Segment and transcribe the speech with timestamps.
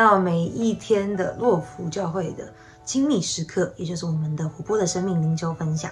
[0.00, 2.54] 到每一天的洛福教会的
[2.86, 5.90] 亲密时刻，也就是我们的活泼的生命灵修分享。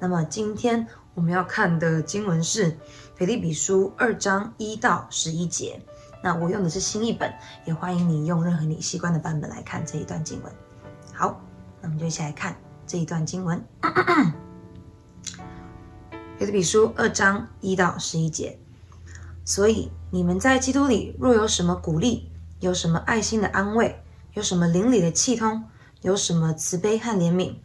[0.00, 2.74] 那么今天我们要看的经文是
[3.14, 5.78] 腓立比书二章一到十一节。
[6.22, 7.30] 那我用的是新译本，
[7.66, 10.50] 也欢迎你用任何你习惯的版本来看这一段经文。
[11.12, 11.38] 好，
[11.82, 12.56] 那我们就一起来看
[12.86, 13.62] 这一段经文。
[16.38, 18.58] 腓立比书二章一到十一节。
[19.44, 22.31] 所以你们在基督里若有什么鼓励，
[22.62, 24.00] 有什么爱心的安慰，
[24.34, 25.64] 有什么邻里的气通，
[26.00, 27.56] 有什么慈悲和怜悯，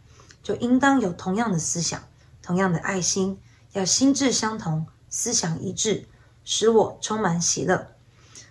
[0.42, 2.02] 就应当有同样的思想，
[2.42, 3.38] 同样的爱心，
[3.74, 6.08] 要心志相同，思想一致，
[6.42, 7.92] 使我充满喜乐。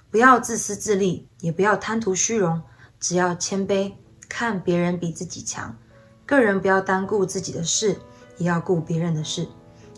[0.09, 2.61] 不要自私自利，也不要贪图虚荣，
[2.97, 3.95] 只要谦卑，
[4.29, 5.77] 看别人比自己强。
[6.25, 7.99] 个人不要单顾自己的事，
[8.37, 9.49] 也要顾别人的事。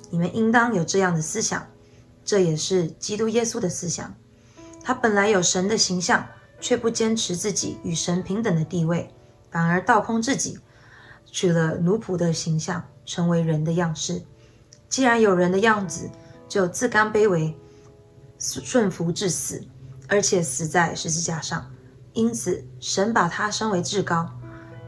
[0.09, 1.67] 你们应当有这样的思想。
[2.25, 4.15] 这也是基督耶稣的思想。
[4.83, 6.27] 他本来有神的形象，
[6.59, 9.13] 却不坚持自己与神平等的地位，
[9.49, 10.59] 反而倒空自己，
[11.25, 14.23] 取了奴仆的形象，成为人的样式。
[14.87, 16.09] 既然有人的样子，
[16.47, 17.55] 就自甘卑微，
[18.37, 19.63] 顺服至死，
[20.07, 21.71] 而且死在十字架上。
[22.13, 24.29] 因此，神把他升为至高，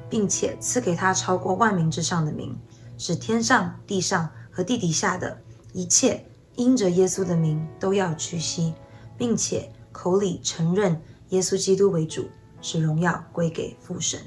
[0.10, 2.58] 并且赐给他超过万名之上的名，
[2.98, 5.40] 使天上、地上和地底下的
[5.72, 6.26] 一切。
[6.56, 8.74] 因着耶稣的名，都要屈膝，
[9.18, 12.30] 并且口里承认耶稣基督为主，
[12.62, 14.20] 使荣耀归给父神。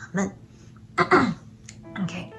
[0.00, 0.32] 阿门。
[2.02, 2.32] OK，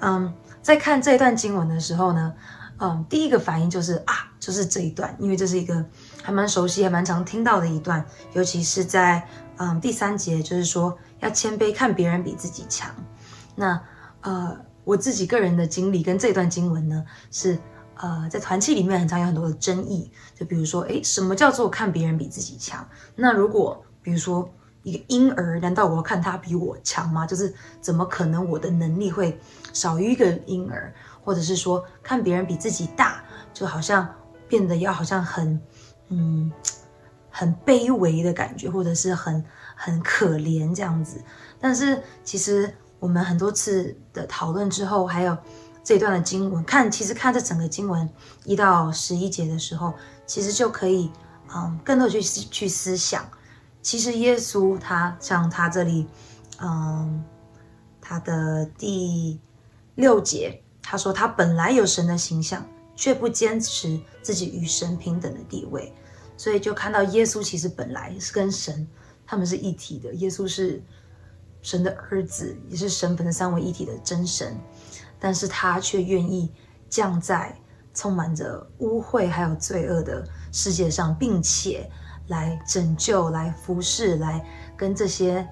[0.00, 2.34] 嗯，在看这一段经文的时候呢，
[2.78, 5.84] 嗯，第一个反应就是啊，就是这一段，因为这是一个
[6.22, 9.26] 还蛮熟悉、还蛮常听到的一段，尤其是在
[9.56, 12.94] 嗯第三节，就是说要谦卑，看别人比自己强。
[13.54, 13.80] 那
[14.22, 17.58] 呃，我自己个人的经历跟这段经文呢是。
[18.02, 22.84] 呃，在团契里面很常有很多的争议，就比如说，诶，什么叫做看别人比自己强？
[23.14, 27.24] 那如果比如说一个婴儿，难道我要看他比我强吗？
[27.24, 29.38] 就是怎么可能我的能力会
[29.72, 30.92] 少于一个婴儿？
[31.22, 33.22] 或者是说看别人比自己大，
[33.54, 34.12] 就好像
[34.48, 35.60] 变得要好像很
[36.08, 36.50] 嗯
[37.30, 39.44] 很卑微的感觉，或者是很
[39.76, 41.22] 很可怜这样子。
[41.60, 45.38] 但是其实我们很多次的讨论之后，还有。
[45.84, 48.08] 这段的经文，看，其实看这整个经文
[48.44, 49.94] 一到十一节的时候，
[50.26, 51.10] 其实就可以，
[51.54, 53.28] 嗯，更多去去思想。
[53.82, 56.06] 其实耶稣他像他这里，
[56.60, 57.24] 嗯，
[58.00, 59.40] 他的第
[59.96, 62.64] 六节，他说他本来有神的形象，
[62.94, 65.92] 却不坚持自己与神平等的地位，
[66.36, 68.86] 所以就看到耶稣其实本来是跟神
[69.26, 70.14] 他们是一体的。
[70.14, 70.80] 耶稣是
[71.60, 74.56] 神的儿子，也是神本的三位一体的真神。
[75.22, 76.52] 但是他却愿意
[76.88, 77.56] 降在
[77.94, 81.88] 充满着污秽还有罪恶的世界上，并且
[82.26, 84.44] 来拯救、来服侍、来
[84.76, 85.46] 跟这些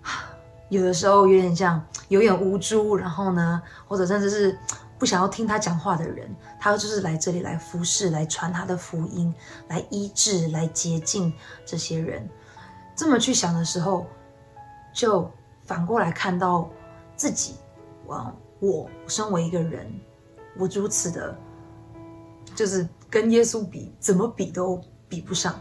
[0.70, 4.58] 有的时候有点像有点无助，然后呢，或者甚至是
[4.98, 9.34] 不想要听他讲话的人，他就是来这里来服侍、来传他的福音、
[9.68, 11.30] 来医治、来洁净
[11.66, 12.26] 这些人。
[12.96, 14.06] 这么去想的时候，
[14.94, 15.30] 就
[15.66, 16.70] 反过来看到
[17.16, 17.56] 自己，
[18.06, 18.34] 往！
[18.64, 19.86] 我身为一个人，
[20.58, 21.36] 我如此的，
[22.54, 25.54] 就是跟耶稣比，怎么比都比不上。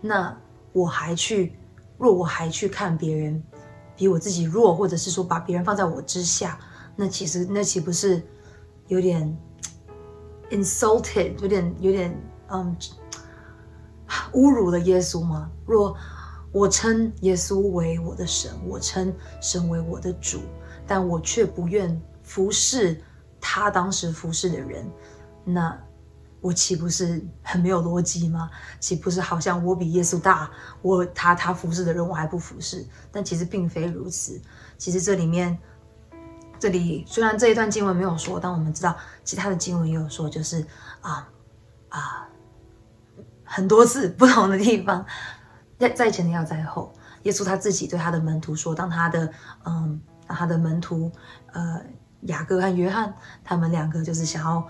[0.00, 0.34] 那
[0.72, 1.54] 我还去，
[1.98, 3.42] 若我还去看别人
[3.94, 6.58] 比我自己弱，或者是说把别人放在我之下，
[6.96, 8.22] 那其实那岂不是
[8.88, 9.36] 有点
[10.50, 12.18] insulted，有点有点
[12.48, 12.74] 嗯
[14.32, 15.50] 侮辱了耶稣吗？
[15.66, 15.94] 若
[16.52, 20.40] 我称耶稣为我的神，我称神为我的主，
[20.86, 22.00] 但我却不愿。
[22.30, 23.02] 服侍
[23.40, 24.88] 他当时服侍的人，
[25.44, 25.76] 那
[26.40, 28.48] 我岂不是很没有逻辑吗？
[28.78, 30.48] 岂不是好像我比耶稣大？
[30.80, 32.86] 我他他服侍的人我还不服侍？
[33.10, 34.40] 但其实并非如此。
[34.78, 35.58] 其实这里面，
[36.56, 40.64] 这里虽然这一段经文没有说，但我们知道其他的经文也有说，就是
[41.00, 41.28] 啊
[41.88, 42.28] 啊
[43.42, 45.04] 很多次不同的地方，
[45.80, 46.92] 在在前的要在后。
[47.24, 49.32] 耶稣他自己对他的门徒说，当他的
[49.64, 51.10] 嗯他的门徒
[51.52, 51.82] 呃。
[52.22, 54.66] 雅各和约翰，他们两个就是想要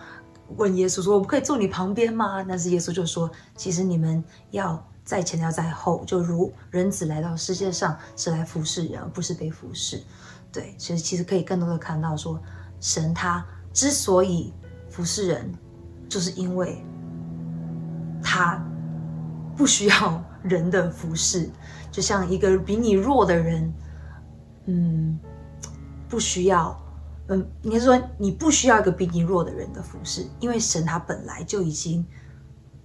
[0.57, 10.03] 问耶稣说：“我不可以坐你旁边吗？”但是耶稣就说：“其实你们要在前，要在后，就如人子来到世界上是来服侍人，而不是被服侍。”
[10.53, 12.41] 对，所以其实可以更多的看到说，
[12.81, 14.53] 神他之所以
[14.89, 15.53] 服侍人，
[16.09, 16.85] 就是因为
[18.23, 18.61] 他
[19.57, 21.49] 不需要人的服侍，
[21.91, 23.73] 就像一个比你弱的人，
[24.67, 25.19] 嗯，
[26.09, 26.77] 不需要。
[27.33, 32.05] 嗯，应该说你不需要一个比你弱的人的服侍，因为神他本来就已经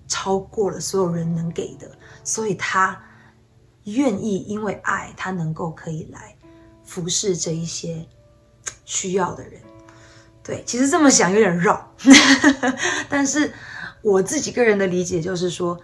[0.08, 1.90] 超过了所有人能给的，
[2.24, 3.04] 所以他
[3.86, 6.36] 愿意因为爱，他能够可以来
[6.84, 8.06] 服侍这一些
[8.86, 9.60] 需要的人。
[10.44, 11.92] 对，其实这么想有点绕，
[13.10, 13.52] 但是
[14.04, 15.76] 我自己个人的理解就是说，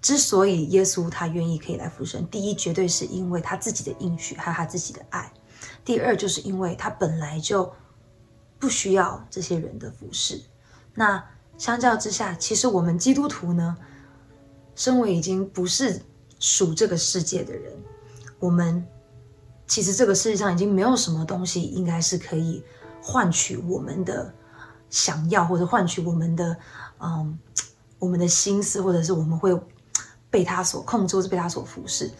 [0.00, 5.30] 之所以耶稣他愿意可以来服侍，第一绝对是因为他自己的应许，还有他自己的爱；
[5.84, 7.70] 第二就是因为他本来就
[8.58, 10.40] 不需要这些人的服侍。
[10.94, 11.24] 那
[11.56, 13.76] 相较之下，其实我们基督徒呢，
[14.74, 16.00] 身为已经不是
[16.38, 17.72] 属这个世界的人，
[18.38, 18.86] 我们
[19.66, 22.62] 其实这个世界上已经没有什么东西应该是可以。
[23.00, 24.34] 换取我们的
[24.90, 26.54] 想要，或者换取我们的
[26.98, 27.38] 嗯，
[27.98, 29.58] 我们的心思，或者是我们会
[30.28, 32.10] 被他所控制，或是被他所服侍。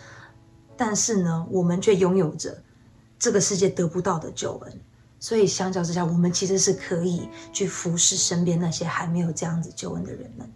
[0.76, 2.62] 但是呢，我们却拥有着
[3.18, 4.80] 这个世界得不到的救恩。
[5.20, 10.52] 所以相较之下，我们其实是可以去服侍身边那些还没有这样子救恩的人们。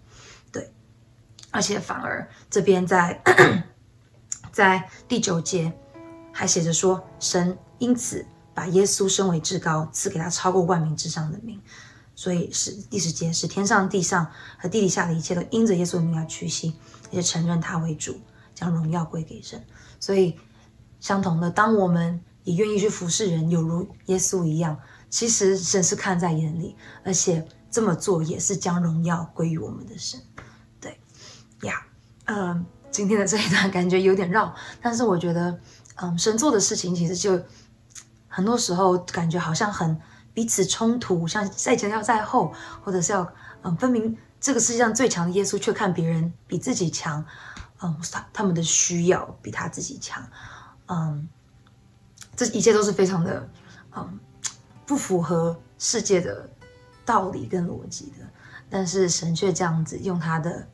[0.50, 0.72] 对，
[1.50, 3.22] 而且反而这边在
[4.52, 5.72] 在第九节
[6.32, 8.26] 还写着说，神因此。
[8.54, 11.58] 把耶稣升为至高，赐给他超过万名之上的名，
[12.14, 16.74] 所以是第十节，是天上地上和地底下的一切都因着耶稣的名而屈膝，
[17.04, 18.20] 而且承认他为主，
[18.54, 19.64] 将荣耀归给神。
[19.98, 20.38] 所以，
[21.00, 24.78] 相同的，当我们也愿意去服侍人，有如耶稣一样，
[25.10, 30.20] 其实神是看在眼里，而且这么做也是将荣耀归于我们的神。
[30.80, 31.00] 对
[31.62, 31.86] 呀，
[32.26, 35.58] 嗯，今天的这一段感觉有点绕，但是我觉得，
[35.96, 37.40] 嗯，神做的事情其实就。
[38.34, 40.00] 很多时候感觉好像很
[40.32, 42.50] 彼此冲突，像在前要在后，
[42.82, 43.30] 或者是要
[43.60, 47.22] 嗯分明这个世界上最强的耶稣，却看别人比自己强，
[47.82, 50.26] 嗯，他他们的需要比他自己强，
[50.86, 51.28] 嗯，
[52.44, 53.48] 这一切都是非常的
[53.96, 54.18] 嗯
[54.84, 56.48] 不符合世界的
[57.04, 58.26] 道理跟逻辑的，
[58.68, 60.66] 但是神却这样子用他的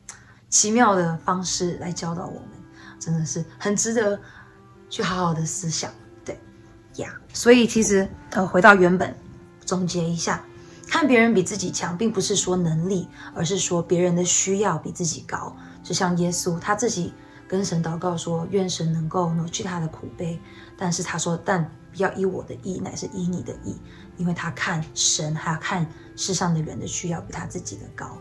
[0.49, 2.49] 奇妙的方式来教导我们，
[2.99, 4.19] 真的是很值得
[4.89, 5.91] 去好好的思想。
[6.95, 9.15] Yeah, 所以其实，呃，回到原本，
[9.63, 10.43] 总结一下，
[10.87, 15.55] 看别人比自己强，并不是说能力，而是说别人的需要比自己高。
[15.81, 17.13] 就像耶稣，他自己
[17.49, 20.39] 跟神祷告说，愿神能够挪去他的苦悲，
[20.77, 23.75] 但是他说，但不要依我的意，乃是依你的意，
[24.15, 25.85] 因为他看神，还要看
[26.15, 28.17] 世上的人的需要比他自己的高。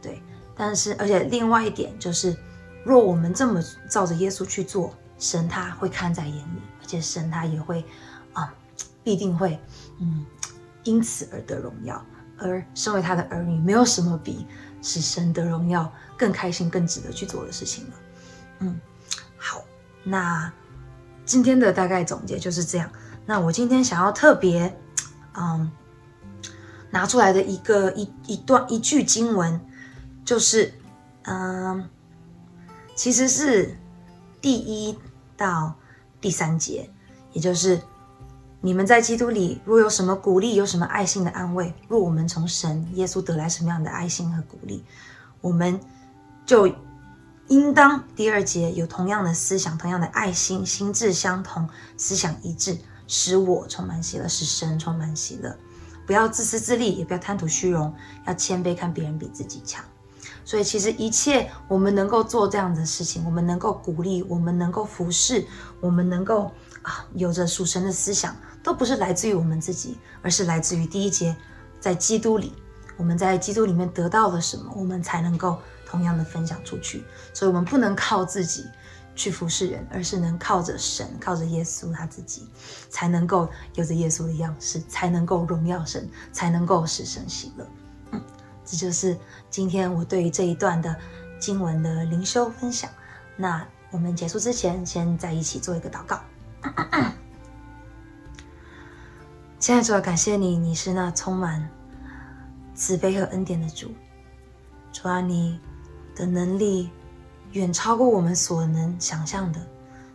[0.00, 0.22] 对，
[0.56, 2.34] 但是而且另外一点就是，
[2.82, 7.84] 若我们这么照着耶稣去做，神他会看在眼里，而且神他也会。
[8.32, 8.54] 啊，
[9.02, 9.58] 必定会，
[9.98, 10.24] 嗯，
[10.84, 12.00] 因此而得荣耀。
[12.38, 14.46] 而身为他的儿女，没有什么比
[14.80, 17.94] 使神得荣耀更开心、更值得去做的事情了。
[18.60, 18.80] 嗯，
[19.36, 19.62] 好，
[20.04, 20.50] 那
[21.26, 22.90] 今天的大概总结就是这样。
[23.26, 24.74] 那我今天想要特别，
[25.34, 25.70] 嗯，
[26.90, 29.60] 拿出来的一个一一段一句经文，
[30.24, 30.72] 就是，
[31.22, 31.88] 嗯，
[32.94, 33.76] 其实是
[34.40, 34.96] 第一
[35.36, 35.74] 到
[36.20, 36.88] 第三节，
[37.32, 37.80] 也就是。
[38.62, 44.84] 你们在基督里若有什么鼓励，有什么爱心的安慰，若我们从神耶稣得来什么样的爱心和鼓励，
[45.40, 45.80] 我们
[46.44, 46.70] 就
[47.50, 55.56] 应当第二节有同样的思想，同样的爱心，心智相同，思想一致，使我充满喜乐，使神充满喜乐。
[56.06, 57.92] 不要自私自利，也不要贪图虚荣，
[58.24, 59.84] 要谦卑，看别人比自己强。
[60.44, 65.44] 所以，其实一切我们能够做这样的事情，我们能够鼓励，我们能够服侍，
[65.80, 68.34] 我们能够啊，有着属神的思想。
[68.62, 71.34] 都不是来自于我们自己，而是来自于第一节，
[71.80, 72.52] 在基督里，
[73.00, 77.02] 我们在基督里面得到了什么，我们才能够同样的分享出去。
[77.32, 78.66] 所以，我们不能靠自己
[79.16, 82.46] 去服侍人，而是能靠着神，靠着耶稣他自己，
[82.90, 87.66] 才能够有着耶稣的样式，才能够荣耀神，才能够使神喜乐。
[88.10, 88.20] 嗯，
[88.66, 89.16] 这就是
[89.48, 90.94] 今天我对于这一段的
[91.38, 92.90] 经文的灵修分享。
[93.34, 96.20] 那我们结束之前，先在一起做一个祷告。
[99.58, 101.66] 亲爱的主啊，感谢你，你是那充满
[102.80, 103.92] 慈悲和恩典的主。
[104.90, 105.60] 主啊，你
[106.16, 106.88] 的能力
[107.52, 109.60] 远超过我们所能想象的，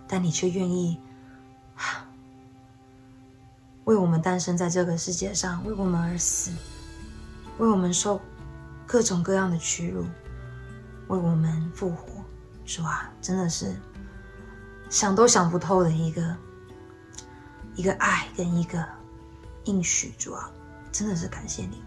[0.07, 0.99] 但你却愿意
[3.83, 6.49] 为我们诞生在这个世界上，为我们而死，
[7.59, 8.19] 为我们受
[8.87, 10.03] 各种各样的屈辱，
[11.09, 12.07] 为我们复活。
[12.65, 13.75] 主啊，真的是
[14.89, 16.35] 想都想不透的一个
[17.75, 18.83] 一个爱跟一个。
[19.65, 20.51] 应许主啊，
[20.91, 21.81] 真的是感谢你，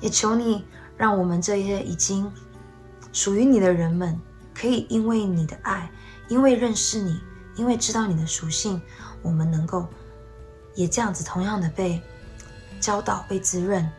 [0.00, 0.64] 也求你
[0.96, 2.30] 让我们这些已经
[3.12, 4.20] 属于你的人们，
[4.54, 5.90] 可以因为你的爱，
[6.28, 7.20] 因为认识你，
[7.56, 8.80] 因为知道你的属性，
[9.22, 9.86] 我们能够
[10.74, 12.00] 也这样子同样的被
[12.80, 13.90] 教导、被滋润，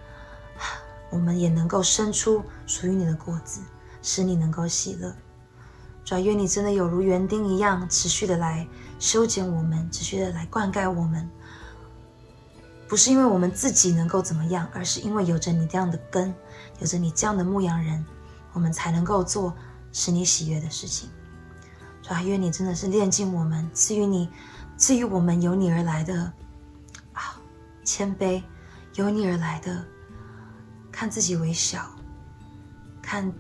[1.10, 3.62] 我们也能够生出属于你的果子，
[4.02, 5.14] 使你能够喜乐。
[6.06, 8.68] 主啊，愿你真的有如园丁一样，持续的来
[9.00, 11.30] 修剪我们，持续的来灌溉我们。
[12.90, 16.34] 不是因为我们自己能够怎么样，而是因为有着你这样的根，
[16.80, 18.04] 有着你这样的牧羊人，
[18.52, 19.56] 我们才能够做
[19.94, 21.10] 使你喜悦的事情。
[22.02, 24.28] 主啊，愿你真的是炼尽我们，赐予你，
[24.76, 26.34] 赐予我们由你而来的
[27.14, 27.40] 啊
[27.86, 28.42] 谦卑，
[28.96, 29.86] 由你而来的
[30.92, 31.90] 看自己为小，
[33.02, 33.32] 看。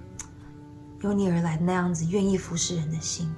[1.01, 3.33] 由你而来的那样子，愿意服侍人的心，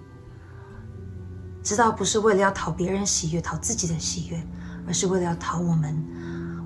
[1.61, 4.47] 知道不是为了要讨别人喜悦、讨自己的喜悦，
[4.93, 5.95] 是为了要讨我们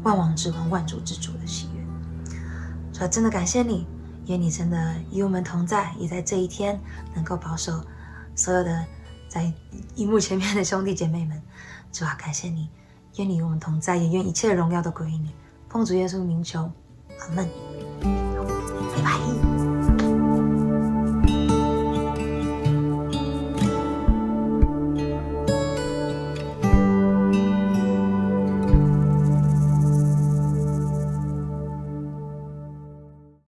[0.03, 1.83] 万王之王、万主之主的喜悦。
[2.93, 3.85] 所以真的感谢你，
[4.27, 6.79] 愿你真的与我们同在，也在这一天
[7.13, 7.83] 能够保守
[8.35, 8.85] 所有的
[9.27, 9.51] 在
[9.95, 11.41] 荧幕前面的兄弟姐妹们。
[11.91, 12.69] 主啊，感谢你，
[13.17, 15.33] 愿你与我们同在，也愿一切荣耀都归于你。
[15.69, 16.71] 奉主耶稣名求，
[17.19, 17.64] 阿门。